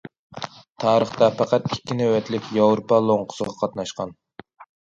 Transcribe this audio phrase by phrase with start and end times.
[0.83, 4.17] تارىختا پەقەت ئىككى نۆۋەتلىك ياۋروپا لوڭقىسىغا قاتناشقان.